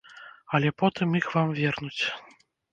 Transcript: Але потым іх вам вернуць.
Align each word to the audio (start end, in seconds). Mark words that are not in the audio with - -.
Але 0.57 0.69
потым 0.79 1.15
іх 1.21 1.29
вам 1.37 1.55
вернуць. 1.61 2.03